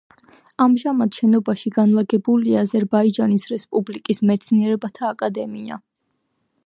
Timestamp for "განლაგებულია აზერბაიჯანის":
1.75-3.45